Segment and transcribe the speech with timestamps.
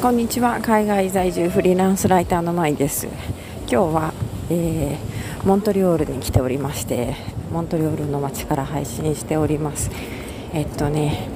[0.00, 0.60] こんにちは。
[0.60, 3.08] 海外在住フリーランスライターのまいです。
[3.62, 4.14] 今日は、
[4.48, 7.16] えー、モントリオールに来ておりまして
[7.50, 9.90] モントリオールの街から配信しております。
[10.52, 11.28] えっとね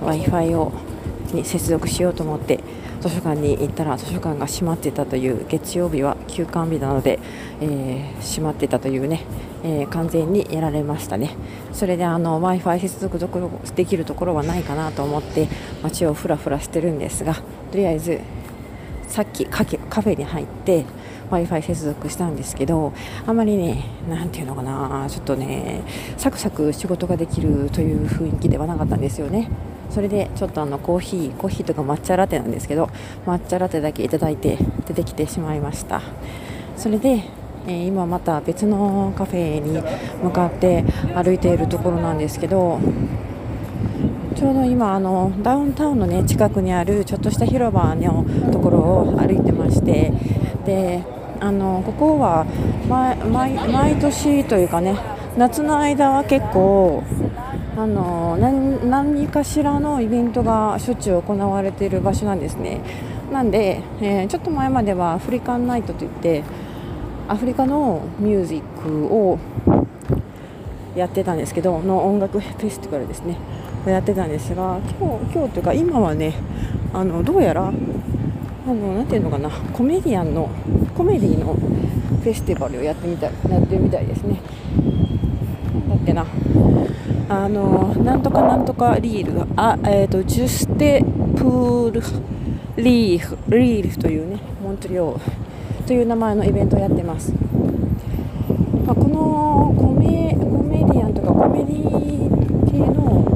[0.00, 0.72] w i f i を
[1.32, 2.58] に接続しようと思って
[3.08, 7.18] 図書館に行ったら図書館が閉まっていたという月曜日は休館日なので、
[7.60, 9.22] えー、閉まっていたというね、
[9.62, 11.36] えー、完全にやられましたね。
[11.72, 13.18] それで w i f i 接続
[13.76, 15.48] できるところはないかなと思って
[15.82, 17.34] 街をふらふらしてるんですが
[17.70, 18.20] とりあえず
[19.08, 20.84] さっきカフェに入って
[21.30, 22.92] w i f i 接続したんですけど
[23.26, 25.82] あまりね何ていうのかなちょっとね
[26.16, 29.50] サクサク仕事ができるという雰囲気ではなかったんですよね。
[29.90, 32.90] それでちょっとあのコーヒーコーヒーとか抹茶ラテなんですけど
[33.24, 36.02] 抹茶ラテだけいただいて出てきてしまいました。
[36.76, 37.24] それで、
[37.66, 39.82] えー、今また別のカフェに
[40.22, 42.78] 向かって歩いているところなんですけど
[44.36, 50.12] ちょうど今あのダウンタウンの、ね、近くにあるちょっとした広場のところを歩いてまして
[50.66, 51.02] で
[51.40, 52.44] あのここは
[52.88, 54.98] 毎年というかね
[55.38, 57.02] 夏の間は結構
[57.76, 58.65] あの何
[58.96, 62.80] 何かしらのイベントがしょっちゅう行われている場所なんですね。
[63.30, 66.42] なんで、えー、ちょっと前まではアフリカンナイトといって
[67.28, 69.38] アフリカのミュージックを
[70.94, 73.36] やってたんですけどの音楽フェスティバルですね。
[73.86, 76.32] をやってたんですが今日今日というか今はね
[76.94, 77.72] あのどうやらあ
[78.66, 80.48] のなていうのかなコメディアンの
[80.96, 84.40] コメディのフェスティバルをやってみたいやってるみたいですね。
[85.86, 86.24] だっけな。
[87.28, 92.02] あのなんとかなんとかリールあ、えーと、ジュステプール
[92.76, 95.18] リーフリーフというねモントリオ
[95.86, 97.32] という名前のイベントをやってます、
[98.86, 103.26] まあ、このコメコメディアンとかコメディ系の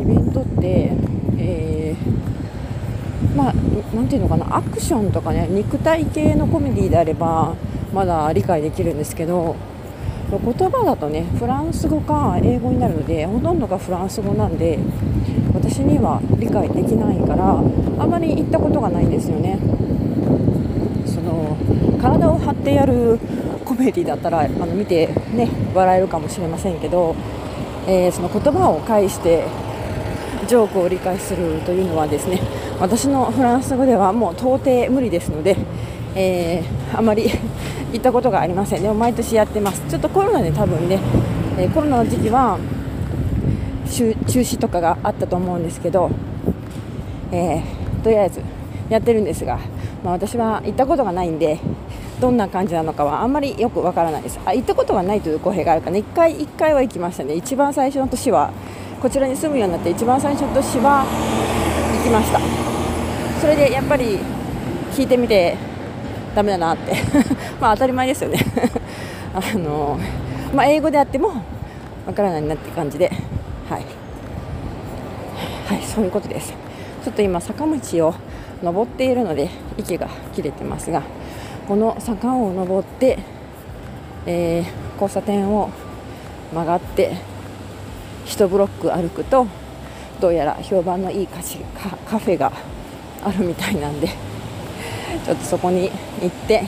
[0.00, 0.92] イベントって、
[1.36, 3.52] えー、まあ
[3.94, 7.54] なんていうのかなアクションとかね肉体系のコメディであれば
[7.92, 9.56] まだ理解できるんですけど
[10.38, 14.78] 言葉だとねフランス語か英語になるのでほとんどがフランス語なんで
[15.54, 17.58] 私には理解できないから
[18.02, 19.58] あまり行ったことがないんですよね。
[21.06, 21.56] その
[22.00, 23.18] 体を張ってやる
[23.64, 27.14] コメディだったらあの見てね笑えるかもしれませんけど、
[27.86, 29.46] えー、その言葉を介して
[30.46, 32.40] ジョークを理解するというのはですね
[32.78, 35.56] 私のフランス語ではもう到底無理ですので、
[36.14, 37.30] えー、あまり
[37.92, 38.82] 行ったことがありません。
[38.82, 39.82] でも毎年やってます。
[39.88, 41.00] ちょっとコロナで多分ね、
[41.58, 42.58] えー、コロナの時期は
[43.86, 46.10] 中止とかがあったと思うんですけど、
[47.30, 48.40] えー、とりあえず
[48.88, 49.58] やってるんですが、
[50.02, 51.58] まあ、私は行ったことがないんで
[52.20, 54.40] どんな感じなのかはあんまりよくわからないです。
[54.44, 57.34] あ行ったことがないという語弊があるかね1回1回は行きましたね。
[57.34, 58.52] 一番最初の年は
[59.00, 61.04] こちらに住むようになって一番最初の年は
[61.98, 62.40] 行きました。
[63.40, 64.18] それでやっぱり
[64.92, 65.56] 聞いてみて
[66.34, 66.94] ダメだなって。
[67.60, 68.38] まあ当たり前ですよね。
[69.34, 69.98] あの、
[70.54, 71.28] まあ、英語であっても
[72.06, 73.10] わからないなって感じで。
[73.68, 73.82] はい、
[75.66, 76.52] はい、そういうことです。
[77.04, 78.14] ちょっと今坂道を
[78.62, 81.02] 登っているので息が切れてますが
[81.68, 83.18] この坂を登って、
[84.24, 85.70] えー、交差点を
[86.52, 87.16] 曲がって
[88.26, 89.46] 1ブロック歩くと
[90.20, 92.52] どうやら評判のいいカフェが
[93.22, 94.33] あるみたいなんで。
[95.24, 95.90] ちょっとそこに
[96.20, 96.64] 行って、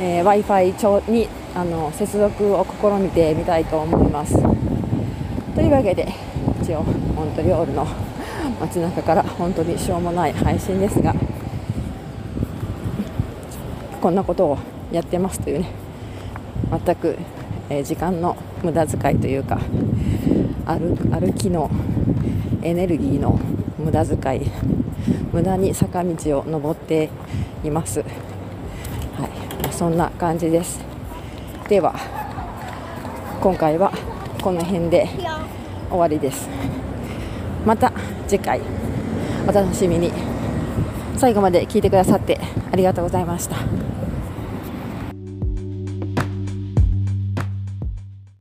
[0.00, 4.34] えー、w i f i にあの接続を試みてみたいと思います。
[5.54, 6.14] というわけで
[6.62, 7.84] 一応モントリオールの
[8.60, 11.14] 街中から本当にしょうもない配信ですが
[14.00, 14.58] こんなことを
[14.92, 15.70] やってますというね
[16.84, 17.18] 全く、
[17.70, 19.58] えー、時間の無駄遣いというか
[20.64, 21.70] 歩歩きの
[22.62, 23.40] エネルギーの
[23.78, 24.50] 無駄遣い
[25.32, 27.08] 無駄に坂道を登って
[27.64, 30.80] います、はい、そんな感じです。
[31.68, 31.94] では
[33.40, 33.92] 今回は
[34.42, 35.08] この辺で
[35.90, 36.48] 終わりです。
[37.64, 37.92] また
[38.26, 38.60] 次回
[39.46, 40.12] お楽しみに。
[41.16, 42.38] 最後まで聞いてくださって
[42.70, 43.56] ありがとうございました。